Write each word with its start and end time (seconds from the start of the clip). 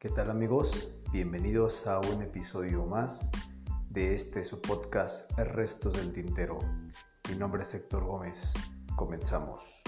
¿Qué 0.00 0.08
tal 0.08 0.30
amigos? 0.30 0.94
Bienvenidos 1.12 1.86
a 1.86 2.00
un 2.00 2.22
episodio 2.22 2.86
más 2.86 3.30
de 3.90 4.14
este 4.14 4.42
su 4.44 4.58
podcast 4.62 5.30
Restos 5.36 5.92
del 5.92 6.10
Tintero. 6.10 6.58
Mi 7.28 7.36
nombre 7.36 7.60
es 7.60 7.74
Héctor 7.74 8.04
Gómez. 8.04 8.54
Comenzamos. 8.96 9.82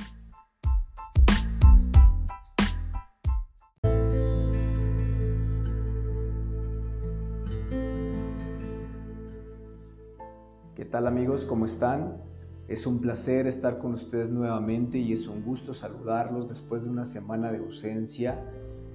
¿Qué 10.74 10.84
tal 10.84 11.06
amigos? 11.06 11.46
¿Cómo 11.46 11.64
están? 11.64 12.22
Es 12.68 12.86
un 12.86 13.00
placer 13.00 13.46
estar 13.46 13.78
con 13.78 13.94
ustedes 13.94 14.28
nuevamente 14.28 14.98
y 14.98 15.14
es 15.14 15.26
un 15.26 15.42
gusto 15.42 15.72
saludarlos 15.72 16.50
después 16.50 16.82
de 16.82 16.90
una 16.90 17.06
semana 17.06 17.50
de 17.50 17.60
ausencia 17.60 18.46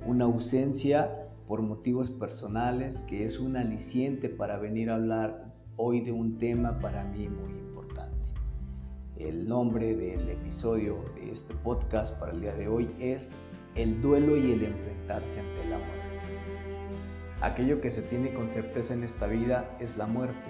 una 0.05 0.25
ausencia 0.25 1.27
por 1.47 1.61
motivos 1.61 2.09
personales 2.09 3.01
que 3.01 3.23
es 3.23 3.39
un 3.39 3.57
aliciente 3.57 4.29
para 4.29 4.57
venir 4.57 4.89
a 4.89 4.95
hablar 4.95 5.53
hoy 5.77 6.01
de 6.01 6.11
un 6.11 6.37
tema 6.37 6.79
para 6.79 7.03
mí 7.05 7.29
muy 7.29 7.51
importante. 7.51 8.15
El 9.15 9.47
nombre 9.47 9.95
del 9.95 10.29
episodio 10.29 10.97
de 11.15 11.31
este 11.31 11.53
podcast 11.55 12.19
para 12.19 12.33
el 12.33 12.41
día 12.41 12.53
de 12.53 12.67
hoy 12.67 12.89
es 12.99 13.35
El 13.75 14.01
duelo 14.01 14.35
y 14.35 14.51
el 14.51 14.63
enfrentarse 14.63 15.39
ante 15.39 15.69
la 15.69 15.77
muerte. 15.77 16.07
Aquello 17.41 17.79
que 17.79 17.91
se 17.91 18.01
tiene 18.01 18.33
con 18.33 18.49
certeza 18.49 18.93
en 18.93 19.03
esta 19.03 19.27
vida 19.27 19.75
es 19.79 19.95
la 19.95 20.07
muerte. 20.07 20.49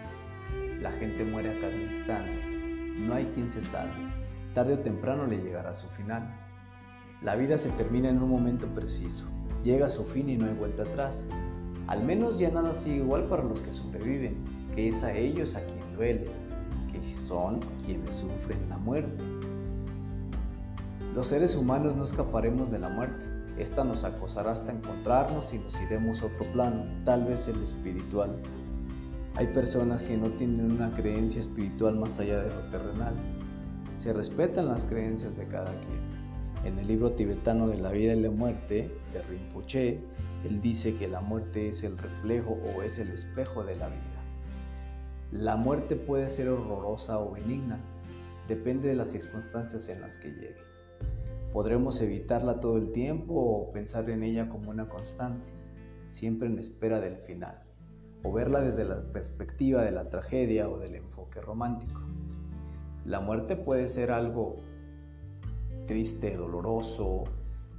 La 0.81 0.91
gente 0.93 1.25
muere 1.25 1.51
a 1.51 1.59
cada 1.59 1.75
instante. 1.75 2.45
No 2.97 3.13
hay 3.13 3.25
quien 3.33 3.51
se 3.51 3.61
salve. 3.61 3.93
Tarde 4.53 4.75
o 4.75 4.79
temprano 4.79 5.27
le 5.27 5.37
llegará 5.37 5.73
su 5.73 5.87
final. 5.89 6.46
La 7.21 7.35
vida 7.35 7.57
se 7.57 7.69
termina 7.69 8.09
en 8.09 8.21
un 8.21 8.29
momento 8.29 8.67
preciso 8.67 9.27
llega 9.67 9.87
a 9.87 9.89
su 9.89 10.05
fin 10.05 10.29
y 10.29 10.37
no 10.37 10.45
hay 10.45 10.53
vuelta 10.53 10.83
atrás. 10.83 11.21
Al 11.87 12.03
menos 12.03 12.39
ya 12.39 12.49
nada 12.49 12.73
sigue 12.73 12.97
igual 12.97 13.25
para 13.25 13.43
los 13.43 13.59
que 13.59 13.71
sobreviven, 13.71 14.37
que 14.73 14.87
es 14.87 15.03
a 15.03 15.13
ellos 15.13 15.55
a 15.55 15.61
quien 15.61 15.95
duele, 15.95 16.31
que 16.91 17.01
son 17.27 17.59
quienes 17.85 18.15
sufren 18.15 18.69
la 18.69 18.77
muerte. 18.77 19.23
Los 21.13 21.27
seres 21.27 21.55
humanos 21.55 21.95
no 21.95 22.05
escaparemos 22.05 22.71
de 22.71 22.79
la 22.79 22.89
muerte. 22.89 23.25
Esta 23.57 23.83
nos 23.83 24.03
acosará 24.03 24.51
hasta 24.51 24.71
encontrarnos 24.71 25.53
y 25.53 25.57
nos 25.57 25.79
iremos 25.81 26.21
a 26.21 26.27
otro 26.27 26.45
plano, 26.53 26.85
tal 27.03 27.25
vez 27.25 27.47
el 27.47 27.61
espiritual. 27.61 28.35
Hay 29.35 29.47
personas 29.47 30.01
que 30.01 30.15
no 30.15 30.29
tienen 30.31 30.71
una 30.71 30.91
creencia 30.91 31.41
espiritual 31.41 31.97
más 31.97 32.19
allá 32.19 32.39
de 32.39 32.55
lo 32.55 32.61
terrenal. 32.69 33.15
Se 33.95 34.13
respetan 34.13 34.67
las 34.67 34.85
creencias 34.85 35.35
de 35.35 35.45
cada 35.47 35.71
quien. 35.71 36.16
En 36.67 36.77
el 36.79 36.87
libro 36.89 37.13
tibetano 37.13 37.69
de 37.69 37.77
la 37.77 37.91
vida 37.91 38.13
y 38.13 38.19
la 38.19 38.29
muerte 38.29 38.91
de 39.13 39.21
Rinpoche, 39.21 40.01
él 40.43 40.59
dice 40.59 40.95
que 40.95 41.07
la 41.07 41.21
muerte 41.21 41.69
es 41.69 41.81
el 41.85 41.97
reflejo 41.97 42.57
o 42.75 42.81
es 42.81 42.99
el 42.99 43.07
espejo 43.07 43.63
de 43.63 43.77
la 43.77 43.87
vida. 43.87 44.21
La 45.31 45.55
muerte 45.55 45.95
puede 45.95 46.27
ser 46.27 46.49
horrorosa 46.49 47.19
o 47.21 47.31
benigna, 47.31 47.79
depende 48.49 48.89
de 48.89 48.95
las 48.95 49.11
circunstancias 49.11 49.87
en 49.87 50.01
las 50.01 50.17
que 50.17 50.27
llegue. 50.29 50.57
Podremos 51.53 52.01
evitarla 52.01 52.59
todo 52.59 52.75
el 52.75 52.91
tiempo 52.91 53.33
o 53.33 53.71
pensar 53.71 54.09
en 54.09 54.23
ella 54.23 54.49
como 54.49 54.69
una 54.69 54.89
constante, 54.89 55.49
siempre 56.09 56.49
en 56.49 56.59
espera 56.59 56.99
del 56.99 57.15
final, 57.15 57.63
o 58.23 58.33
verla 58.33 58.59
desde 58.59 58.83
la 58.83 59.03
perspectiva 59.13 59.83
de 59.83 59.91
la 59.91 60.09
tragedia 60.09 60.67
o 60.67 60.77
del 60.77 60.95
enfoque 60.95 61.39
romántico. 61.39 62.01
La 63.05 63.21
muerte 63.21 63.55
puede 63.55 63.87
ser 63.87 64.11
algo 64.11 64.57
triste, 65.87 66.37
doloroso, 66.37 67.23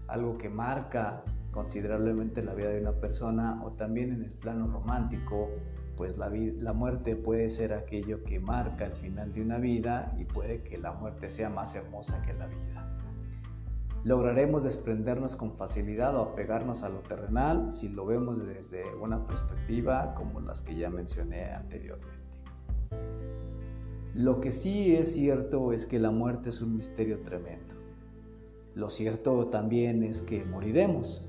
algo 0.09 0.39
que 0.39 0.49
marca 0.49 1.23
considerablemente 1.53 2.43
la 2.43 2.55
vida 2.55 2.71
de 2.71 2.81
una 2.81 2.93
persona 2.93 3.63
o 3.65 3.73
también 3.73 4.13
en 4.13 4.25
el 4.25 4.31
plano 4.33 4.67
romántico, 4.67 5.51
pues 5.97 6.17
la, 6.19 6.29
la 6.29 6.73
muerte 6.73 7.17
puede 7.17 7.51
ser 7.51 7.73
aquello 7.73 8.23
que 8.25 8.41
marca 8.41 8.87
el 8.87 8.95
final 8.95 9.33
de 9.33 9.43
una 9.43 9.59
vida 9.59 10.15
y 10.19 10.25
puede 10.25 10.63
que 10.63 10.79
la 10.79 10.93
muerte 10.93 11.31
sea 11.31 11.51
más 11.51 11.75
hermosa 11.75 12.23
que 12.23 12.35
la 12.35 12.47
vida. 12.47 12.89
Lograremos 14.05 14.63
desprendernos 14.63 15.35
con 15.35 15.55
facilidad 15.57 16.17
o 16.17 16.23
apegarnos 16.23 16.85
a 16.85 16.89
lo 16.89 17.01
terrenal 17.01 17.73
si 17.73 17.89
lo 17.89 18.07
vemos 18.07 18.45
desde 18.47 18.95
una 18.95 19.27
perspectiva 19.27 20.15
como 20.15 20.41
las 20.41 20.63
que 20.63 20.77
ya 20.77 20.89
mencioné 20.89 21.53
anteriormente. 21.53 22.19
Lo 24.15 24.41
que 24.41 24.53
sí 24.53 24.95
es 24.95 25.13
cierto 25.13 25.73
es 25.73 25.87
que 25.87 25.99
la 25.99 26.11
muerte 26.11 26.49
es 26.49 26.61
un 26.61 26.77
misterio 26.77 27.21
tremendo. 27.23 27.78
Lo 28.79 28.91
cierto 28.91 29.49
también 29.49 30.05
es 30.05 30.23
que 30.23 30.45
moriremos. 30.45 31.29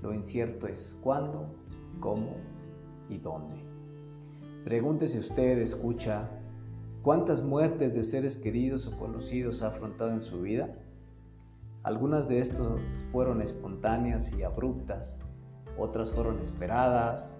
Lo 0.00 0.14
incierto 0.14 0.66
es 0.66 0.98
cuándo, 1.02 1.54
cómo 2.00 2.36
y 3.10 3.18
dónde. 3.18 3.62
Pregúntese 4.64 5.18
usted, 5.18 5.58
escucha, 5.58 6.30
¿cuántas 7.02 7.42
muertes 7.42 7.92
de 7.92 8.02
seres 8.02 8.38
queridos 8.38 8.86
o 8.86 8.96
conocidos 8.96 9.62
ha 9.62 9.66
afrontado 9.66 10.12
en 10.12 10.22
su 10.22 10.40
vida? 10.40 10.74
Algunas 11.82 12.26
de 12.26 12.38
estas 12.38 13.04
fueron 13.12 13.42
espontáneas 13.42 14.32
y 14.32 14.42
abruptas, 14.42 15.20
otras 15.76 16.10
fueron 16.10 16.38
esperadas, 16.38 17.36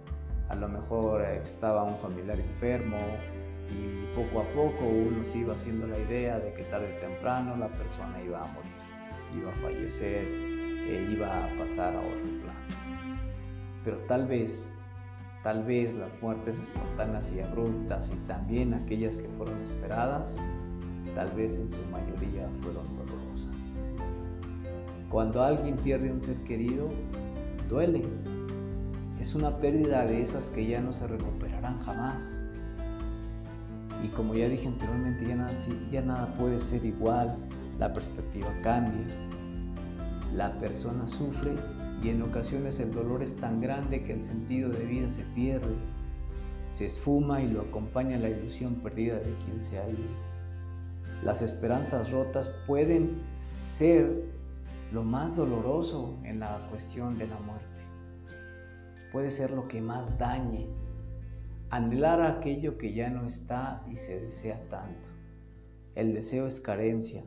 a 0.51 0.55
lo 0.55 0.69
mejor 0.69 1.23
estaba 1.23 1.85
un 1.85 1.97
familiar 2.01 2.39
enfermo 2.39 2.99
y 3.71 4.15
poco 4.15 4.41
a 4.41 4.45
poco 4.53 4.85
uno 4.87 5.25
se 5.25 5.39
iba 5.39 5.55
haciendo 5.55 5.87
la 5.87 5.99
idea 5.99 6.39
de 6.39 6.53
que 6.53 6.65
tarde 6.65 6.95
o 6.99 7.01
temprano 7.01 7.57
la 7.57 7.69
persona 7.69 8.23
iba 8.23 8.43
a 8.45 8.53
morir 8.53 8.82
iba 9.37 9.51
a 9.51 9.55
fallecer, 9.57 10.27
e 10.89 11.09
iba 11.13 11.27
a 11.27 11.49
pasar 11.59 11.95
a 11.95 12.01
otro 12.01 12.21
plano. 12.43 13.13
Pero 13.85 13.97
tal 14.09 14.27
vez, 14.27 14.73
tal 15.43 15.65
vez 15.65 15.95
las 15.95 16.21
muertes 16.23 16.59
espontáneas 16.59 17.31
y 17.33 17.41
abruptas 17.41 18.13
y 18.15 18.17
también 18.27 18.75
aquellas 18.75 19.17
que 19.17 19.29
fueron 19.37 19.61
esperadas, 19.63 20.37
tal 21.15 21.31
vez 21.33 21.59
en 21.59 21.71
su 21.71 21.81
mayoría 21.91 22.49
fueron 22.63 22.87
dolorosas. 22.97 23.57
Cuando 25.11 25.43
alguien 25.43 25.77
pierde 25.77 26.11
un 26.11 26.23
ser 26.23 26.37
querido, 26.45 26.89
duele. 27.69 28.03
Es 29.21 29.35
una 29.35 29.57
pérdida 29.59 30.05
de 30.07 30.21
esas 30.21 30.49
que 30.51 30.67
ya 30.67 30.81
no 30.81 30.93
se 30.93 31.07
recuperarán 31.07 31.79
jamás. 31.81 32.41
Y 34.03 34.09
como 34.09 34.35
ya 34.35 34.49
dije 34.49 34.67
anteriormente, 34.67 35.29
ya 35.29 35.37
nada, 35.37 35.53
ya 35.91 36.03
nada 36.03 36.27
puede 36.37 36.59
ser 36.59 36.85
igual, 36.85 37.37
la 37.83 37.93
perspectiva 37.93 38.47
cambia, 38.63 39.13
la 40.33 40.57
persona 40.61 41.05
sufre 41.09 41.51
y 42.01 42.11
en 42.11 42.23
ocasiones 42.23 42.79
el 42.79 42.95
dolor 42.95 43.25
es 43.25 43.37
tan 43.39 43.61
grande 43.61 44.05
que 44.05 44.13
el 44.13 44.23
sentido 44.23 44.71
de 44.71 44.85
vida 44.85 45.09
se 45.09 45.25
pierde, 45.35 45.75
se 46.71 46.87
esfuma 46.87 47.43
y 47.43 47.49
lo 47.49 47.63
acompaña 47.63 48.19
la 48.19 48.29
ilusión 48.29 48.77
perdida 48.77 49.17
de 49.17 49.35
quien 49.45 49.61
se 49.61 49.81
ha 49.81 49.89
ido. 49.89 50.15
Las 51.25 51.43
esperanzas 51.43 52.13
rotas 52.13 52.51
pueden 52.69 53.21
ser 53.35 54.27
lo 54.93 55.03
más 55.03 55.35
doloroso 55.35 56.21
en 56.23 56.39
la 56.39 56.65
cuestión 56.71 57.19
de 57.19 57.27
la 57.27 57.39
muerte. 57.41 57.67
Puede 59.11 59.33
ser 59.33 59.51
lo 59.51 59.67
que 59.67 59.81
más 59.81 60.17
dañe, 60.19 60.69
anhelar 61.71 62.23
aquello 62.23 62.79
que 62.79 62.95
ya 62.95 63.11
no 63.11 63.27
está 63.27 63.85
y 63.91 63.97
se 63.97 64.21
desea 64.21 64.61
tanto. 64.71 65.09
El 65.97 66.15
deseo 66.15 66.47
es 66.47 66.61
carencia, 66.61 67.25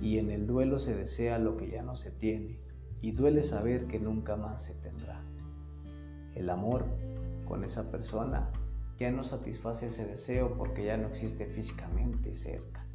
y 0.00 0.18
en 0.18 0.30
el 0.30 0.46
duelo 0.46 0.78
se 0.78 0.96
desea 0.96 1.38
lo 1.38 1.56
que 1.56 1.70
ya 1.70 1.82
no 1.82 1.96
se 1.96 2.10
tiene 2.10 2.58
y 3.00 3.12
duele 3.12 3.42
saber 3.42 3.86
que 3.86 3.98
nunca 3.98 4.36
más 4.36 4.62
se 4.62 4.74
tendrá. 4.74 5.22
El 6.34 6.50
amor 6.50 6.86
con 7.46 7.64
esa 7.64 7.90
persona 7.90 8.50
ya 8.98 9.10
no 9.10 9.24
satisface 9.24 9.88
ese 9.88 10.06
deseo 10.06 10.56
porque 10.56 10.84
ya 10.84 10.96
no 10.96 11.08
existe 11.08 11.46
físicamente 11.46 12.34
cerca. 12.34 12.86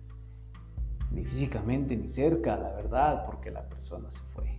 Ni 1.11 1.25
físicamente 1.25 1.95
ni 1.95 2.07
cerca, 2.07 2.57
la 2.57 2.71
verdad, 2.73 3.25
porque 3.25 3.51
la 3.51 3.67
persona 3.67 4.09
se 4.11 4.21
fue. 4.33 4.57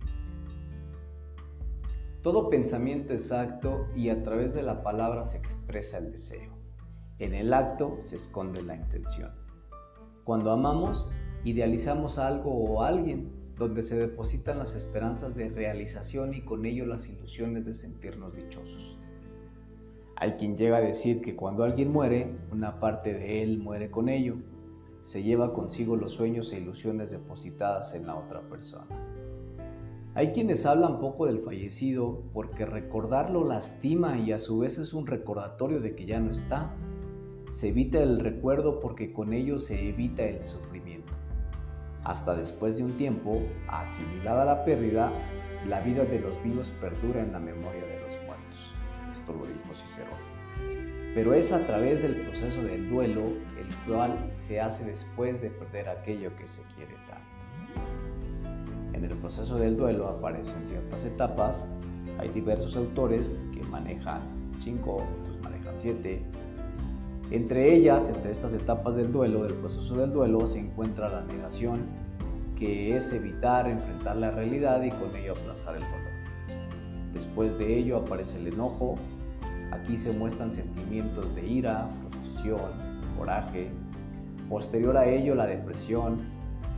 Todo 2.21 2.49
pensamiento 2.49 3.13
es 3.13 3.31
acto 3.31 3.87
y 3.95 4.09
a 4.09 4.21
través 4.23 4.53
de 4.53 4.61
la 4.61 4.83
palabra 4.83 5.23
se 5.23 5.37
expresa 5.37 5.97
el 5.97 6.11
deseo. 6.11 6.53
En 7.17 7.33
el 7.33 7.53
acto 7.53 7.97
se 8.01 8.15
esconde 8.15 8.61
la 8.61 8.75
intención. 8.75 9.31
Cuando 10.23 10.51
amamos, 10.51 11.09
Idealizamos 11.43 12.17
algo 12.17 12.51
o 12.51 12.83
alguien 12.83 13.31
donde 13.57 13.81
se 13.81 13.97
depositan 13.97 14.57
las 14.57 14.75
esperanzas 14.75 15.35
de 15.35 15.49
realización 15.49 16.33
y 16.33 16.41
con 16.41 16.65
ello 16.65 16.85
las 16.85 17.09
ilusiones 17.09 17.65
de 17.65 17.73
sentirnos 17.73 18.35
dichosos. 18.35 18.97
Hay 20.15 20.33
quien 20.33 20.55
llega 20.55 20.77
a 20.77 20.81
decir 20.81 21.21
que 21.21 21.35
cuando 21.35 21.63
alguien 21.63 21.91
muere, 21.91 22.31
una 22.51 22.79
parte 22.79 23.13
de 23.13 23.41
él 23.41 23.57
muere 23.57 23.89
con 23.89 24.07
ello, 24.07 24.35
se 25.03 25.23
lleva 25.23 25.53
consigo 25.53 25.95
los 25.95 26.13
sueños 26.13 26.53
e 26.53 26.59
ilusiones 26.59 27.09
depositadas 27.09 27.95
en 27.95 28.05
la 28.05 28.15
otra 28.15 28.41
persona. 28.41 28.85
Hay 30.13 30.31
quienes 30.31 30.65
hablan 30.65 30.99
poco 30.99 31.25
del 31.25 31.39
fallecido 31.39 32.21
porque 32.33 32.65
recordarlo 32.65 33.45
lastima 33.45 34.19
y 34.19 34.31
a 34.31 34.39
su 34.39 34.59
vez 34.59 34.77
es 34.77 34.93
un 34.93 35.07
recordatorio 35.07 35.79
de 35.79 35.95
que 35.95 36.05
ya 36.05 36.19
no 36.19 36.31
está. 36.31 36.75
Se 37.51 37.69
evita 37.69 38.03
el 38.03 38.19
recuerdo 38.19 38.79
porque 38.79 39.13
con 39.13 39.33
ello 39.33 39.57
se 39.57 39.89
evita 39.89 40.23
el 40.23 40.45
sufrimiento. 40.45 41.00
Hasta 42.03 42.35
después 42.35 42.77
de 42.77 42.83
un 42.83 42.97
tiempo, 42.97 43.41
asimilada 43.67 44.45
la 44.45 44.65
pérdida, 44.65 45.11
la 45.67 45.79
vida 45.81 46.03
de 46.03 46.19
los 46.19 46.41
vivos 46.43 46.69
perdura 46.81 47.21
en 47.21 47.31
la 47.31 47.39
memoria 47.39 47.85
de 47.85 47.99
los 48.01 48.11
esto 49.11 49.33
lo 49.33 49.45
dijo 49.45 49.73
Cicerón. 49.73 50.31
Pero 51.13 51.33
es 51.33 51.51
a 51.51 51.65
través 51.67 52.01
del 52.01 52.15
proceso 52.15 52.63
del 52.63 52.89
duelo 52.89 53.21
el 53.59 53.75
cual 53.85 54.33
se 54.39 54.61
hace 54.61 54.85
después 54.85 55.41
de 55.41 55.49
perder 55.49 55.89
aquello 55.89 56.35
que 56.37 56.47
se 56.47 56.61
quiere 56.75 56.93
tanto. 57.07 57.27
En 58.93 59.03
el 59.03 59.17
proceso 59.17 59.57
del 59.57 59.75
duelo 59.75 60.07
aparecen 60.07 60.65
ciertas 60.65 61.03
etapas, 61.03 61.67
hay 62.17 62.29
diversos 62.29 62.77
autores 62.77 63.41
que 63.53 63.63
manejan 63.63 64.21
cinco, 64.59 65.05
otros 65.21 65.41
manejan 65.43 65.73
siete. 65.77 66.23
Entre 67.31 67.73
ellas, 67.73 68.09
entre 68.09 68.29
estas 68.29 68.53
etapas 68.53 68.97
del 68.97 69.13
duelo, 69.13 69.43
del 69.43 69.53
proceso 69.53 69.95
del 69.95 70.11
duelo, 70.11 70.45
se 70.45 70.59
encuentra 70.59 71.07
la 71.07 71.21
negación, 71.21 71.85
que 72.57 72.97
es 72.97 73.13
evitar 73.13 73.69
enfrentar 73.69 74.17
la 74.17 74.31
realidad 74.31 74.83
y 74.83 74.89
con 74.89 75.15
ello 75.15 75.31
aplazar 75.31 75.75
el 75.75 75.81
dolor. 75.81 76.11
Después 77.13 77.57
de 77.57 77.77
ello 77.77 77.97
aparece 77.97 78.37
el 78.37 78.47
enojo, 78.47 78.97
aquí 79.71 79.95
se 79.95 80.11
muestran 80.11 80.53
sentimientos 80.53 81.33
de 81.33 81.47
ira, 81.47 81.89
frustración, 82.01 82.71
coraje. 83.17 83.69
Posterior 84.49 84.97
a 84.97 85.07
ello 85.07 85.33
la 85.33 85.47
depresión, 85.47 86.19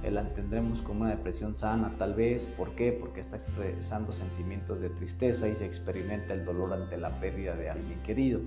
la 0.07 0.21
entendremos 0.21 0.83
como 0.83 1.01
una 1.01 1.09
depresión 1.09 1.55
sana 1.55 1.95
tal 1.97 2.13
vez, 2.13 2.45
¿por 2.45 2.75
qué? 2.75 2.91
Porque 2.91 3.21
está 3.21 3.37
expresando 3.37 4.13
sentimientos 4.13 4.79
de 4.79 4.89
tristeza 4.89 5.47
y 5.47 5.55
se 5.55 5.65
experimenta 5.65 6.35
el 6.35 6.45
dolor 6.45 6.73
ante 6.73 6.97
la 6.97 7.09
pérdida 7.19 7.55
de 7.55 7.71
alguien 7.71 7.99
querido. 8.03 8.39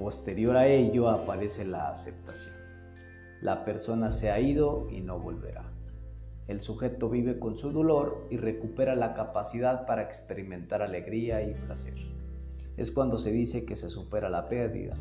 Posterior 0.00 0.56
a 0.56 0.66
ello 0.66 1.10
aparece 1.10 1.62
la 1.66 1.90
aceptación. 1.90 2.54
La 3.42 3.64
persona 3.64 4.10
se 4.10 4.30
ha 4.30 4.40
ido 4.40 4.88
y 4.90 5.02
no 5.02 5.18
volverá. 5.18 5.70
El 6.48 6.62
sujeto 6.62 7.10
vive 7.10 7.38
con 7.38 7.58
su 7.58 7.70
dolor 7.70 8.26
y 8.30 8.38
recupera 8.38 8.94
la 8.94 9.12
capacidad 9.12 9.84
para 9.84 10.00
experimentar 10.00 10.80
alegría 10.80 11.42
y 11.42 11.52
placer. 11.52 11.98
Es 12.78 12.90
cuando 12.90 13.18
se 13.18 13.30
dice 13.30 13.66
que 13.66 13.76
se 13.76 13.90
supera 13.90 14.30
la 14.30 14.48
pérdida, 14.48 14.96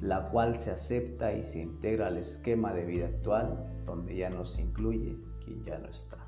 la 0.00 0.28
cual 0.28 0.60
se 0.60 0.70
acepta 0.70 1.32
y 1.32 1.42
se 1.42 1.62
integra 1.62 2.06
al 2.06 2.16
esquema 2.16 2.72
de 2.72 2.84
vida 2.84 3.06
actual, 3.06 3.82
donde 3.84 4.14
ya 4.14 4.30
no 4.30 4.44
se 4.44 4.62
incluye 4.62 5.16
quien 5.44 5.64
ya 5.64 5.76
no 5.76 5.88
está. 5.88 6.18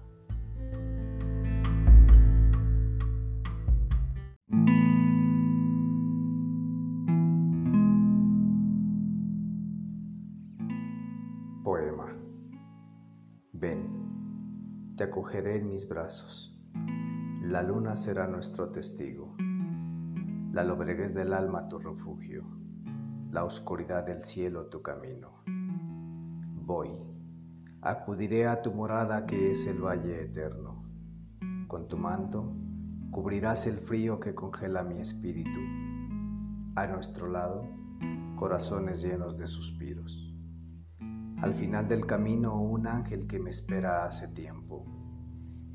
Acogeré 15.19 15.56
en 15.56 15.69
mis 15.69 15.88
brazos. 15.88 16.56
La 17.43 17.65
luna 17.65 17.97
será 17.97 18.29
nuestro 18.29 18.70
testigo, 18.70 19.35
la 20.53 20.62
lobreguez 20.62 21.12
del 21.12 21.32
alma 21.32 21.67
tu 21.67 21.81
refugio, 21.81 22.44
la 23.32 23.43
oscuridad 23.43 24.06
del 24.06 24.23
cielo 24.23 24.67
tu 24.67 24.81
camino. 24.81 25.43
Voy, 26.65 26.91
acudiré 27.82 28.47
a 28.47 28.62
tu 28.62 28.73
morada 28.73 29.26
que 29.26 29.50
es 29.50 29.67
el 29.67 29.81
valle 29.81 30.23
eterno. 30.23 30.85
Con 31.67 31.88
tu 31.88 31.97
manto 31.97 32.55
cubrirás 33.11 33.67
el 33.67 33.79
frío 33.79 34.21
que 34.21 34.37
congela 34.37 34.85
mi 34.85 35.00
espíritu. 35.00 35.59
A 36.76 36.87
nuestro 36.87 37.26
lado, 37.26 37.67
corazones 38.37 39.03
llenos 39.03 39.37
de 39.37 39.49
suspiros. 39.49 40.32
Al 41.43 41.55
final 41.55 41.88
del 41.88 42.06
camino 42.06 42.61
un 42.61 42.87
ángel 42.87 43.26
que 43.26 43.41
me 43.41 43.50
espera 43.50 44.05
hace 44.05 44.29
tiempo. 44.29 44.98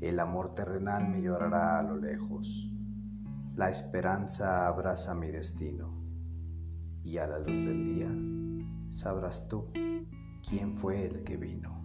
El 0.04 0.20
amor 0.20 0.54
terrenal 0.54 1.08
me 1.08 1.22
llorará 1.22 1.78
a 1.78 1.82
lo 1.82 1.96
lejos. 1.96 2.70
La 3.56 3.70
esperanza 3.70 4.66
abraza 4.66 5.14
mi 5.14 5.30
destino. 5.30 5.94
Y 7.02 7.16
a 7.16 7.26
la 7.26 7.38
luz 7.38 7.46
del 7.46 7.84
día 7.86 8.10
sabrás 8.90 9.48
tú 9.48 9.70
quién 10.46 10.76
fue 10.76 11.06
el 11.06 11.24
que 11.24 11.38
vino. 11.38 11.82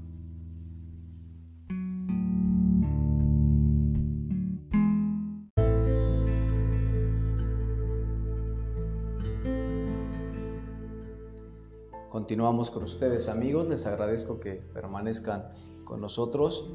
Continuamos 12.09 12.69
con 12.69 12.83
ustedes 12.83 13.29
amigos, 13.29 13.69
les 13.69 13.85
agradezco 13.85 14.41
que 14.41 14.55
permanezcan 14.55 15.53
con 15.85 16.01
nosotros 16.01 16.69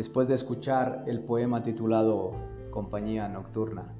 después 0.00 0.26
de 0.28 0.34
escuchar 0.34 1.04
el 1.08 1.20
poema 1.20 1.62
titulado 1.62 2.32
Compañía 2.70 3.28
Nocturna. 3.28 3.92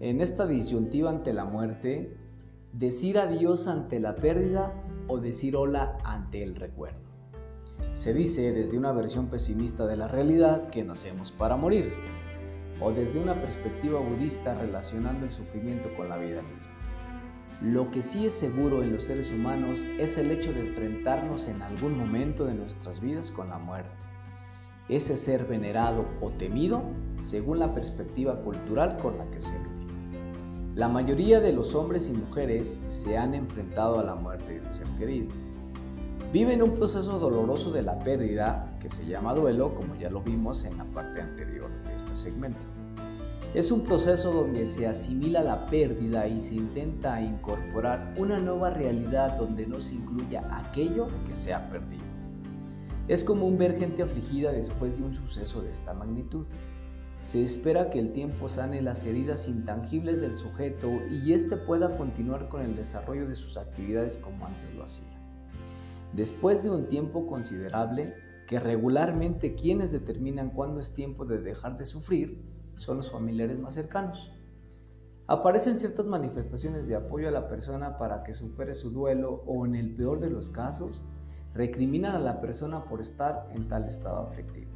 En 0.00 0.22
esta 0.22 0.46
disyuntiva 0.46 1.10
ante 1.10 1.34
la 1.34 1.44
muerte, 1.44 2.16
decir 2.72 3.18
adiós 3.18 3.68
ante 3.68 4.00
la 4.00 4.16
pérdida 4.16 4.72
o 5.06 5.18
decir 5.18 5.54
hola 5.54 5.98
ante 6.02 6.42
el 6.42 6.54
recuerdo. 6.56 6.96
Se 7.92 8.14
dice 8.14 8.52
desde 8.52 8.78
una 8.78 8.92
versión 8.92 9.26
pesimista 9.26 9.84
de 9.86 9.98
la 9.98 10.08
realidad 10.08 10.66
que 10.68 10.82
nacemos 10.82 11.30
para 11.30 11.58
morir, 11.58 11.92
o 12.80 12.90
desde 12.90 13.20
una 13.20 13.34
perspectiva 13.34 14.00
budista 14.00 14.54
relacionando 14.54 15.26
el 15.26 15.30
sufrimiento 15.30 15.94
con 15.94 16.08
la 16.08 16.16
vida 16.16 16.40
misma. 16.40 16.72
Lo 17.60 17.90
que 17.90 18.00
sí 18.00 18.24
es 18.24 18.32
seguro 18.32 18.82
en 18.82 18.94
los 18.94 19.02
seres 19.02 19.30
humanos 19.30 19.84
es 19.98 20.16
el 20.16 20.30
hecho 20.30 20.54
de 20.54 20.68
enfrentarnos 20.68 21.48
en 21.48 21.60
algún 21.60 21.98
momento 21.98 22.46
de 22.46 22.54
nuestras 22.54 23.02
vidas 23.02 23.30
con 23.30 23.50
la 23.50 23.58
muerte. 23.58 24.04
Ese 24.88 25.16
ser 25.16 25.46
venerado 25.46 26.04
o 26.20 26.30
temido 26.30 26.82
según 27.22 27.58
la 27.58 27.74
perspectiva 27.74 28.36
cultural 28.42 28.98
con 28.98 29.16
la 29.16 29.24
que 29.30 29.40
se 29.40 29.52
vive. 29.52 29.74
La 30.74 30.88
mayoría 30.88 31.40
de 31.40 31.52
los 31.52 31.74
hombres 31.74 32.08
y 32.08 32.12
mujeres 32.12 32.78
se 32.88 33.16
han 33.16 33.32
enfrentado 33.34 33.98
a 33.98 34.04
la 34.04 34.14
muerte 34.14 34.60
de 34.60 34.66
un 34.66 34.74
ser 34.74 34.86
querido. 34.98 35.28
Viven 36.32 36.62
un 36.62 36.74
proceso 36.74 37.18
doloroso 37.18 37.70
de 37.70 37.82
la 37.82 37.98
pérdida 38.00 38.76
que 38.80 38.90
se 38.90 39.06
llama 39.06 39.34
duelo, 39.34 39.74
como 39.74 39.94
ya 39.94 40.10
lo 40.10 40.20
vimos 40.20 40.64
en 40.64 40.76
la 40.76 40.84
parte 40.84 41.22
anterior 41.22 41.70
de 41.84 41.94
este 41.94 42.16
segmento. 42.16 42.66
Es 43.54 43.70
un 43.70 43.84
proceso 43.84 44.32
donde 44.32 44.66
se 44.66 44.88
asimila 44.88 45.42
la 45.42 45.64
pérdida 45.66 46.26
y 46.26 46.40
se 46.40 46.56
intenta 46.56 47.22
incorporar 47.22 48.12
una 48.18 48.40
nueva 48.40 48.70
realidad 48.70 49.38
donde 49.38 49.64
no 49.64 49.80
se 49.80 49.94
incluya 49.94 50.42
aquello 50.50 51.06
que 51.28 51.36
se 51.36 51.54
ha 51.54 51.70
perdido. 51.70 52.13
Es 53.06 53.22
común 53.22 53.58
ver 53.58 53.78
gente 53.78 54.02
afligida 54.02 54.50
después 54.50 54.96
de 54.96 55.04
un 55.04 55.14
suceso 55.14 55.60
de 55.60 55.70
esta 55.70 55.92
magnitud. 55.92 56.46
Se 57.22 57.44
espera 57.44 57.90
que 57.90 57.98
el 57.98 58.12
tiempo 58.12 58.48
sane 58.48 58.80
las 58.80 59.04
heridas 59.04 59.46
intangibles 59.46 60.22
del 60.22 60.38
sujeto 60.38 60.88
y 61.10 61.34
éste 61.34 61.58
pueda 61.58 61.98
continuar 61.98 62.48
con 62.48 62.62
el 62.62 62.76
desarrollo 62.76 63.28
de 63.28 63.36
sus 63.36 63.58
actividades 63.58 64.16
como 64.16 64.46
antes 64.46 64.74
lo 64.74 64.84
hacía. 64.84 65.08
Después 66.14 66.62
de 66.62 66.70
un 66.70 66.88
tiempo 66.88 67.26
considerable, 67.26 68.14
que 68.48 68.58
regularmente 68.58 69.54
quienes 69.54 69.92
determinan 69.92 70.50
cuándo 70.50 70.80
es 70.80 70.94
tiempo 70.94 71.26
de 71.26 71.40
dejar 71.40 71.76
de 71.76 71.84
sufrir, 71.84 72.42
son 72.76 72.96
los 72.96 73.10
familiares 73.10 73.58
más 73.58 73.74
cercanos. 73.74 74.32
Aparecen 75.26 75.78
ciertas 75.78 76.06
manifestaciones 76.06 76.86
de 76.86 76.96
apoyo 76.96 77.28
a 77.28 77.32
la 77.32 77.48
persona 77.48 77.98
para 77.98 78.22
que 78.22 78.32
supere 78.32 78.74
su 78.74 78.90
duelo 78.90 79.42
o 79.46 79.66
en 79.66 79.74
el 79.74 79.94
peor 79.94 80.20
de 80.20 80.30
los 80.30 80.48
casos, 80.50 81.02
recriminan 81.54 82.16
a 82.16 82.18
la 82.18 82.40
persona 82.40 82.84
por 82.84 83.00
estar 83.00 83.48
en 83.54 83.68
tal 83.68 83.88
estado 83.88 84.18
aflictivo. 84.18 84.70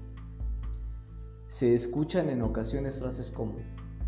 Se 1.49 1.75
escuchan 1.75 2.29
en 2.31 2.43
ocasiones 2.43 2.99
frases 2.99 3.31
como, 3.31 3.57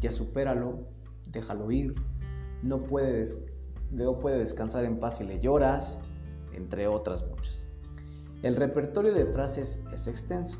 ya 0.00 0.12
supéralo, 0.12 0.86
déjalo 1.26 1.70
ir, 1.70 1.94
no 2.62 2.82
puede, 2.82 3.24
no 3.90 4.18
puede 4.18 4.38
descansar 4.38 4.84
en 4.84 5.00
paz 5.00 5.18
si 5.18 5.24
le 5.24 5.40
lloras, 5.40 6.00
entre 6.52 6.86
otras 6.86 7.26
muchas. 7.26 7.66
El 8.42 8.56
repertorio 8.56 9.12
de 9.12 9.26
frases 9.26 9.84
es 9.92 10.06
extenso. 10.06 10.58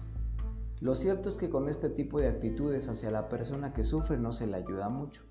Lo 0.81 0.95
cierto 0.95 1.29
es 1.29 1.37
que 1.37 1.51
con 1.51 1.69
este 1.69 1.91
tipo 1.91 2.19
de 2.19 2.29
actitudes 2.29 2.89
hacia 2.89 3.11
la 3.11 3.29
persona 3.29 3.73
que 3.73 3.85
sufre 3.85 4.17
no 4.17 4.33
se 4.33 4.47
le 4.47 4.57
ayuda 4.57 4.89
mucho. 4.89 5.23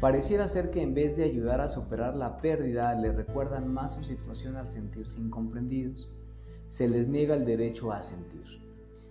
Pareciera 0.00 0.46
ser 0.46 0.70
que 0.70 0.80
en 0.80 0.94
vez 0.94 1.16
de 1.16 1.24
ayudar 1.24 1.60
a 1.60 1.66
superar 1.66 2.14
la 2.14 2.38
pérdida, 2.38 2.94
le 2.94 3.10
recuerdan 3.10 3.72
más 3.72 3.94
su 3.94 4.04
situación 4.04 4.56
al 4.56 4.70
sentirse 4.70 5.20
incomprendidos. 5.20 6.08
Se 6.68 6.88
les 6.88 7.08
niega 7.08 7.34
el 7.34 7.44
derecho 7.44 7.90
a 7.90 8.00
sentir. 8.00 8.44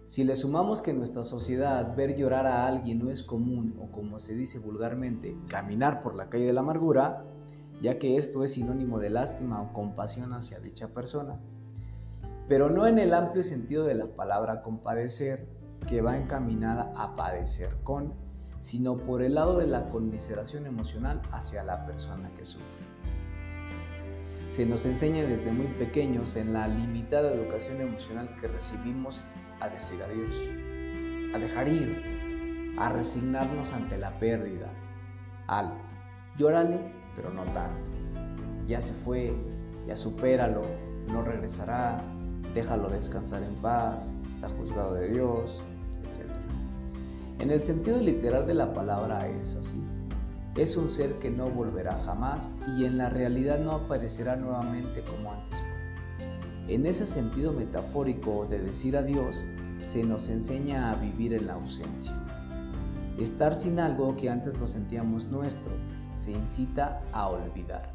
Si 0.07 0.23
le 0.23 0.35
sumamos 0.35 0.81
que 0.81 0.91
en 0.91 0.99
nuestra 0.99 1.23
sociedad 1.23 1.93
ver 1.97 2.15
llorar 2.15 2.47
a 2.47 2.65
alguien 2.65 2.99
no 2.99 3.11
es 3.11 3.21
común 3.21 3.75
o 3.81 3.91
como 3.91 4.19
se 4.19 4.35
dice 4.35 4.59
vulgarmente, 4.59 5.35
caminar 5.49 6.01
por 6.01 6.15
la 6.15 6.29
calle 6.29 6.45
de 6.45 6.53
la 6.53 6.61
amargura, 6.61 7.25
ya 7.81 7.99
que 7.99 8.15
esto 8.15 8.45
es 8.45 8.53
sinónimo 8.53 8.99
de 8.99 9.09
lástima 9.09 9.61
o 9.61 9.73
compasión 9.73 10.31
hacia 10.31 10.61
dicha 10.61 10.87
persona, 10.93 11.37
pero 12.47 12.69
no 12.69 12.87
en 12.87 12.97
el 12.97 13.13
amplio 13.13 13.43
sentido 13.43 13.83
de 13.83 13.95
la 13.95 14.05
palabra 14.05 14.61
compadecer, 14.61 15.45
que 15.89 16.01
va 16.01 16.17
encaminada 16.17 16.93
a 16.95 17.17
padecer 17.17 17.75
con, 17.83 18.13
sino 18.67 18.97
por 18.97 19.21
el 19.21 19.35
lado 19.35 19.59
de 19.59 19.65
la 19.65 19.87
conmiseración 19.87 20.65
emocional 20.65 21.21
hacia 21.31 21.63
la 21.63 21.85
persona 21.85 22.29
que 22.35 22.43
sufre. 22.43 22.85
Se 24.49 24.65
nos 24.65 24.85
enseña 24.85 25.23
desde 25.23 25.53
muy 25.53 25.67
pequeños 25.67 26.35
en 26.35 26.51
la 26.51 26.67
limitada 26.67 27.31
educación 27.31 27.79
emocional 27.79 28.29
que 28.41 28.49
recibimos 28.49 29.23
a 29.61 29.69
decir 29.69 30.03
adiós, 30.03 31.33
a 31.33 31.39
dejar 31.39 31.69
ir, 31.69 32.75
a 32.77 32.89
resignarnos 32.89 33.71
ante 33.71 33.97
la 33.97 34.11
pérdida, 34.19 34.67
al 35.47 35.71
llórale, 36.37 36.91
pero 37.15 37.29
no 37.29 37.45
tanto. 37.53 37.89
Ya 38.67 38.81
se 38.81 38.93
fue, 38.95 39.33
ya 39.87 39.95
supéralo, 39.95 40.63
no 41.07 41.21
regresará, 41.21 42.03
déjalo 42.53 42.89
descansar 42.89 43.43
en 43.43 43.55
paz, 43.61 44.13
está 44.27 44.49
juzgado 44.49 44.93
de 44.95 45.07
Dios. 45.07 45.63
En 47.39 47.51
el 47.51 47.61
sentido 47.61 47.99
literal 47.99 48.47
de 48.47 48.55
la 48.55 48.73
palabra 48.73 49.19
es 49.27 49.55
así. 49.55 49.83
Es 50.55 50.75
un 50.75 50.89
ser 50.89 51.19
que 51.19 51.29
no 51.29 51.49
volverá 51.49 52.01
jamás 52.03 52.49
y 52.75 52.85
en 52.85 52.97
la 52.97 53.09
realidad 53.09 53.59
no 53.59 53.73
aparecerá 53.73 54.35
nuevamente 54.35 55.03
como 55.03 55.31
antes 55.31 55.59
En 56.67 56.87
ese 56.87 57.05
sentido 57.05 57.53
metafórico 57.53 58.47
de 58.49 58.59
decir 58.59 58.97
adiós, 58.97 59.37
se 59.77 60.03
nos 60.03 60.29
enseña 60.29 60.91
a 60.91 60.95
vivir 60.95 61.33
en 61.33 61.45
la 61.45 61.53
ausencia. 61.53 62.11
Estar 63.19 63.53
sin 63.53 63.79
algo 63.79 64.15
que 64.17 64.31
antes 64.31 64.57
lo 64.57 64.65
sentíamos 64.65 65.27
nuestro 65.27 65.71
se 66.15 66.31
incita 66.31 67.03
a 67.13 67.27
olvidar. 67.29 67.93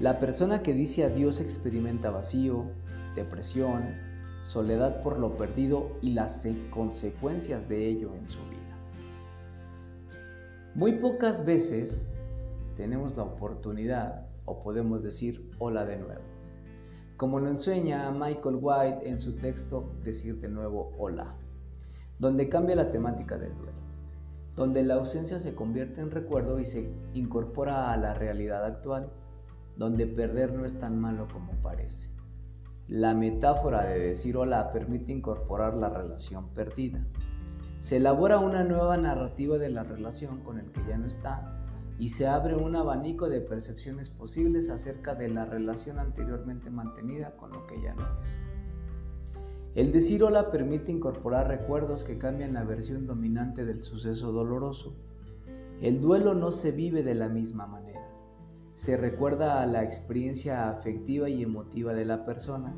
La 0.00 0.18
persona 0.18 0.62
que 0.62 0.72
dice 0.72 1.04
adiós 1.04 1.40
experimenta 1.40 2.10
vacío, 2.10 2.64
depresión, 3.14 4.07
soledad 4.48 5.02
por 5.02 5.18
lo 5.18 5.36
perdido 5.36 5.90
y 6.00 6.12
las 6.12 6.46
consecuencias 6.70 7.68
de 7.68 7.86
ello 7.86 8.14
en 8.14 8.30
su 8.30 8.38
vida. 8.48 8.78
Muy 10.74 10.92
pocas 10.92 11.44
veces 11.44 12.08
tenemos 12.74 13.14
la 13.18 13.24
oportunidad 13.24 14.26
o 14.46 14.62
podemos 14.62 15.02
decir 15.02 15.50
hola 15.58 15.84
de 15.84 15.98
nuevo. 15.98 16.22
Como 17.18 17.40
lo 17.40 17.50
enseña 17.50 18.10
Michael 18.10 18.58
White 18.58 19.06
en 19.06 19.18
su 19.18 19.36
texto 19.36 19.92
Decir 20.02 20.40
de 20.40 20.48
nuevo 20.48 20.94
hola, 20.96 21.34
donde 22.18 22.48
cambia 22.48 22.74
la 22.74 22.90
temática 22.90 23.36
del 23.36 23.54
duelo, 23.54 23.76
donde 24.56 24.82
la 24.82 24.94
ausencia 24.94 25.40
se 25.40 25.54
convierte 25.54 26.00
en 26.00 26.10
recuerdo 26.10 26.58
y 26.58 26.64
se 26.64 26.90
incorpora 27.12 27.92
a 27.92 27.98
la 27.98 28.14
realidad 28.14 28.64
actual, 28.64 29.10
donde 29.76 30.06
perder 30.06 30.54
no 30.54 30.64
es 30.64 30.80
tan 30.80 30.98
malo 30.98 31.28
como 31.30 31.52
parece. 31.60 32.17
La 32.88 33.12
metáfora 33.12 33.84
de 33.84 33.98
decir 33.98 34.38
hola 34.38 34.72
permite 34.72 35.12
incorporar 35.12 35.74
la 35.74 35.90
relación 35.90 36.48
perdida. 36.54 37.04
Se 37.80 37.98
elabora 37.98 38.38
una 38.38 38.64
nueva 38.64 38.96
narrativa 38.96 39.58
de 39.58 39.68
la 39.68 39.82
relación 39.82 40.40
con 40.40 40.58
el 40.58 40.72
que 40.72 40.80
ya 40.88 40.96
no 40.96 41.06
está 41.06 41.54
y 41.98 42.08
se 42.08 42.26
abre 42.26 42.56
un 42.56 42.76
abanico 42.76 43.28
de 43.28 43.42
percepciones 43.42 44.08
posibles 44.08 44.70
acerca 44.70 45.14
de 45.14 45.28
la 45.28 45.44
relación 45.44 45.98
anteriormente 45.98 46.70
mantenida 46.70 47.36
con 47.36 47.52
lo 47.52 47.66
que 47.66 47.78
ya 47.82 47.94
no 47.94 48.06
es. 48.22 48.46
El 49.74 49.92
decir 49.92 50.24
hola 50.24 50.50
permite 50.50 50.90
incorporar 50.90 51.46
recuerdos 51.46 52.04
que 52.04 52.16
cambian 52.16 52.54
la 52.54 52.64
versión 52.64 53.06
dominante 53.06 53.66
del 53.66 53.82
suceso 53.82 54.32
doloroso. 54.32 54.94
El 55.82 56.00
duelo 56.00 56.32
no 56.32 56.52
se 56.52 56.72
vive 56.72 57.02
de 57.02 57.14
la 57.14 57.28
misma 57.28 57.66
manera 57.66 57.87
se 58.78 58.96
recuerda 58.96 59.60
a 59.60 59.66
la 59.66 59.82
experiencia 59.82 60.70
afectiva 60.70 61.28
y 61.28 61.42
emotiva 61.42 61.94
de 61.94 62.04
la 62.04 62.24
persona. 62.24 62.72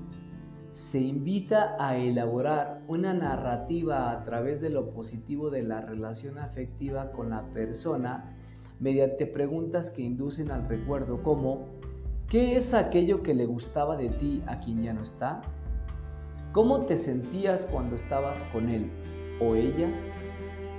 Se 0.72 0.98
invita 0.98 1.76
a 1.78 1.98
elaborar 1.98 2.80
una 2.88 3.12
narrativa 3.12 4.10
a 4.10 4.24
través 4.24 4.62
de 4.62 4.70
lo 4.70 4.94
positivo 4.94 5.50
de 5.50 5.62
la 5.62 5.82
relación 5.82 6.38
afectiva 6.38 7.12
con 7.12 7.28
la 7.28 7.42
persona 7.52 8.34
mediante 8.78 9.26
preguntas 9.26 9.90
que 9.90 10.00
inducen 10.00 10.50
al 10.50 10.66
recuerdo 10.70 11.22
como 11.22 11.66
¿qué 12.30 12.56
es 12.56 12.72
aquello 12.72 13.22
que 13.22 13.34
le 13.34 13.44
gustaba 13.44 13.98
de 13.98 14.08
ti 14.08 14.42
a 14.46 14.58
quien 14.60 14.82
ya 14.82 14.94
no 14.94 15.02
está? 15.02 15.42
¿Cómo 16.52 16.86
te 16.86 16.96
sentías 16.96 17.66
cuando 17.66 17.96
estabas 17.96 18.42
con 18.54 18.70
él 18.70 18.90
o 19.38 19.54
ella? 19.54 19.90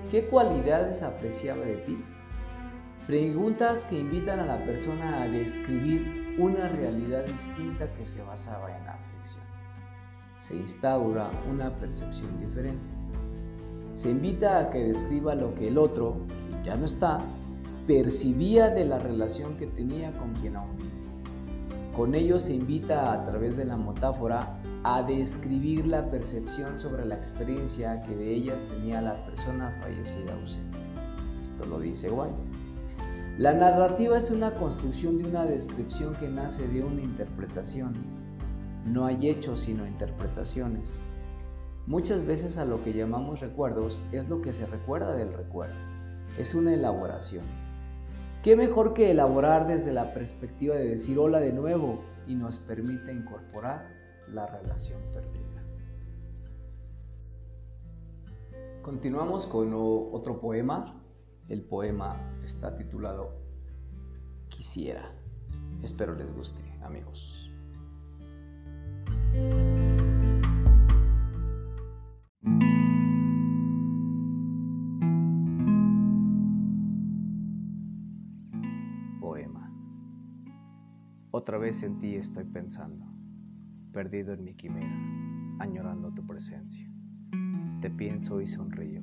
¿Qué 0.10 0.26
cualidades 0.26 1.04
apreciaba 1.04 1.64
de 1.64 1.76
ti? 1.76 2.04
Preguntas 3.08 3.84
que 3.86 4.00
invitan 4.00 4.40
a 4.40 4.46
la 4.46 4.64
persona 4.64 5.24
a 5.24 5.28
describir 5.28 6.36
una 6.38 6.68
realidad 6.68 7.26
distinta 7.26 7.92
que 7.94 8.06
se 8.06 8.22
basaba 8.22 8.78
en 8.78 8.86
la 8.86 8.94
aflicción. 8.94 9.44
Se 10.40 10.56
instaura 10.56 11.32
una 11.50 11.72
percepción 11.78 12.38
diferente. 12.38 12.86
Se 13.94 14.12
invita 14.12 14.60
a 14.60 14.70
que 14.70 14.84
describa 14.84 15.34
lo 15.34 15.56
que 15.56 15.70
el 15.70 15.80
otro, 15.80 16.18
quien 16.48 16.64
ya 16.64 16.76
no 16.76 16.86
está, 16.86 17.18
percibía 17.88 18.70
de 18.70 18.86
la 18.86 19.00
relación 19.00 19.58
que 19.58 19.66
tenía 19.66 20.12
con 20.18 20.34
quien 20.36 20.56
aún 20.56 20.78
vive. 20.78 20.92
Con 21.96 22.14
ello 22.14 22.38
se 22.38 22.54
invita 22.54 23.12
a 23.12 23.26
través 23.26 23.58
de 23.58 23.66
la 23.66 23.78
metáfora 23.78 24.58
a 24.84 25.02
describir 25.02 25.88
la 25.88 26.10
percepción 26.10 26.78
sobre 26.78 27.06
la 27.06 27.16
experiencia 27.16 28.02
que 28.04 28.16
de 28.16 28.34
ellas 28.34 28.62
tenía 28.70 29.02
la 29.02 29.26
persona 29.26 29.76
fallecida 29.82 30.34
ausente. 30.36 30.78
Esto 31.42 31.66
lo 31.66 31.80
dice 31.80 32.10
White. 32.10 32.51
La 33.38 33.54
narrativa 33.54 34.18
es 34.18 34.30
una 34.30 34.54
construcción 34.56 35.18
de 35.18 35.24
una 35.24 35.46
descripción 35.46 36.14
que 36.16 36.28
nace 36.28 36.68
de 36.68 36.84
una 36.84 37.02
interpretación. 37.02 37.94
No 38.86 39.06
hay 39.06 39.30
hechos 39.30 39.62
sino 39.62 39.88
interpretaciones. 39.88 41.00
Muchas 41.88 42.26
veces 42.26 42.58
a 42.58 42.66
lo 42.66 42.84
que 42.84 42.94
llamamos 42.94 43.40
recuerdos 43.40 44.02
es 44.12 44.28
lo 44.28 44.42
que 44.42 44.52
se 44.52 44.68
recuerda 44.68 45.16
del 45.16 45.34
recuerdo. 45.34 45.74
Es 46.38 46.54
una 46.54 46.74
elaboración. 46.74 47.46
¿Qué 48.44 48.58
mejor 48.58 48.94
que 48.94 49.12
elaborar 49.12 49.66
desde 49.66 49.94
la 49.94 50.14
perspectiva 50.14 50.76
de 50.76 50.90
decir 50.90 51.18
hola 51.18 51.40
de 51.40 51.54
nuevo 51.54 52.04
y 52.28 52.36
nos 52.36 52.60
permite 52.60 53.14
incorporar 53.14 53.82
la 54.34 54.46
relación 54.46 55.00
perdida? 55.14 55.64
Continuamos 58.82 59.48
con 59.48 59.72
otro 59.74 60.42
poema 60.42 60.86
el 61.48 61.62
poema 61.64 62.31
está 62.44 62.76
titulado 62.76 63.32
Quisiera. 64.50 65.12
Espero 65.82 66.16
les 66.16 66.32
guste, 66.32 66.62
amigos. 66.84 67.52
Poema. 79.20 79.72
Otra 81.32 81.58
vez 81.58 81.82
en 81.84 82.00
ti 82.00 82.16
estoy 82.16 82.44
pensando, 82.44 83.06
perdido 83.92 84.34
en 84.34 84.44
mi 84.44 84.54
quimera, 84.54 84.96
añorando 85.60 86.14
tu 86.14 86.26
presencia. 86.28 86.88
Te 87.82 87.90
pienso 87.90 88.42
y 88.42 88.48
sonrío, 88.48 89.02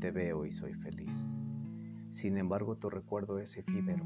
te 0.00 0.10
veo 0.10 0.46
y 0.46 0.52
soy 0.52 0.72
feliz. 0.74 1.37
Sin 2.10 2.38
embargo, 2.38 2.76
tu 2.76 2.88
recuerdo 2.88 3.38
es 3.38 3.56
efímero, 3.56 4.04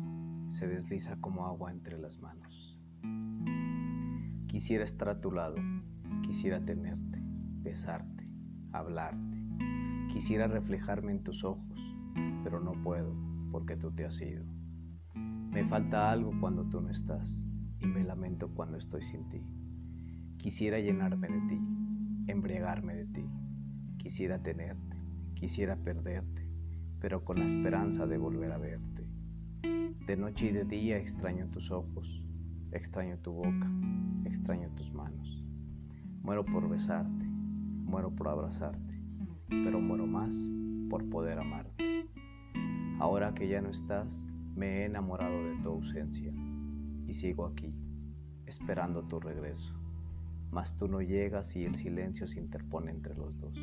se 0.51 0.67
desliza 0.67 1.17
como 1.21 1.47
agua 1.47 1.71
entre 1.71 1.99
las 1.99 2.21
manos. 2.21 2.79
Quisiera 4.49 4.85
estar 4.85 5.09
a 5.09 5.21
tu 5.21 5.31
lado, 5.31 5.55
quisiera 6.23 6.65
tenerte, 6.65 7.23
besarte, 7.63 8.29
hablarte. 8.73 9.39
Quisiera 10.13 10.47
reflejarme 10.47 11.13
en 11.13 11.23
tus 11.23 11.45
ojos, 11.45 11.97
pero 12.43 12.61
no 12.61 12.73
puedo 12.83 13.15
porque 13.51 13.77
tú 13.77 13.93
te 13.93 14.05
has 14.05 14.21
ido. 14.21 14.45
Me 15.15 15.65
falta 15.69 16.11
algo 16.11 16.33
cuando 16.41 16.69
tú 16.69 16.81
no 16.81 16.91
estás 16.91 17.49
y 17.79 17.87
me 17.87 18.05
lamento 18.05 18.53
cuando 18.53 18.79
estoy 18.79 19.03
sin 19.03 19.29
ti. 19.29 19.43
Quisiera 20.39 20.81
llenarme 20.81 21.29
de 21.29 21.41
ti, 21.49 21.61
embriagarme 22.27 22.97
de 22.97 23.07
ti. 23.07 23.31
Quisiera 23.99 24.43
tenerte, 24.43 24.97
quisiera 25.35 25.77
perderte 25.77 26.42
pero 27.03 27.25
con 27.25 27.41
la 27.41 27.47
esperanza 27.47 28.07
de 28.07 28.17
volver 28.17 28.53
a 28.53 28.59
verte. 28.59 29.05
De 30.07 30.17
noche 30.17 30.47
y 30.47 30.53
de 30.53 30.65
día 30.65 30.99
extraño 30.99 31.49
tus 31.49 31.73
ojos, 31.73 32.23
extraño 32.71 33.19
tu 33.19 33.33
boca, 33.33 33.69
extraño 34.25 34.71
tus 34.77 34.93
manos. 34.93 35.45
Muero 36.23 36.45
por 36.45 36.69
besarte, 36.69 37.25
muero 37.25 38.13
por 38.13 38.29
abrazarte, 38.29 38.95
pero 39.49 39.81
muero 39.81 40.07
más 40.07 40.33
por 40.89 41.05
poder 41.11 41.41
amarte. 41.41 42.09
Ahora 43.01 43.35
que 43.35 43.49
ya 43.49 43.61
no 43.61 43.71
estás, 43.71 44.33
me 44.55 44.83
he 44.83 44.85
enamorado 44.85 45.43
de 45.43 45.57
tu 45.57 45.71
ausencia 45.71 46.33
y 47.09 47.15
sigo 47.15 47.47
aquí, 47.47 47.75
esperando 48.47 49.03
tu 49.09 49.19
regreso. 49.19 49.75
Mas 50.53 50.77
tú 50.77 50.87
no 50.87 51.03
llegas 51.03 51.57
y 51.57 51.65
el 51.65 51.75
silencio 51.75 52.29
se 52.29 52.39
interpone 52.39 52.93
entre 52.93 53.17
los 53.17 53.37
dos. 53.41 53.59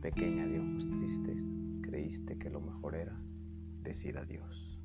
Pequeña 0.00 0.46
de 0.46 0.60
ojos 0.60 0.88
tristes, 0.88 1.46
creíste 1.88 2.38
que 2.38 2.50
lo 2.50 2.60
mejor 2.60 2.94
era 2.94 3.18
decir 3.82 4.18
adiós. 4.18 4.78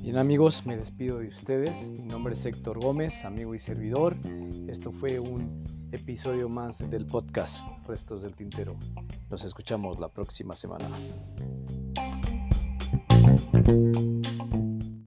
Bien 0.00 0.16
amigos, 0.16 0.64
me 0.64 0.76
despido 0.76 1.18
de 1.18 1.26
ustedes. 1.26 1.90
Mi 1.90 2.06
nombre 2.06 2.34
es 2.34 2.46
Héctor 2.46 2.78
Gómez, 2.78 3.24
amigo 3.24 3.56
y 3.56 3.58
servidor. 3.58 4.16
Esto 4.68 4.92
fue 4.92 5.18
un 5.18 5.64
episodio 5.90 6.48
más 6.48 6.78
del 6.88 7.06
podcast 7.06 7.66
Restos 7.88 8.22
del 8.22 8.36
Tintero. 8.36 8.76
Nos 9.28 9.44
escuchamos 9.44 9.98
la 9.98 10.08
próxima 10.08 10.54
semana. 10.54 10.88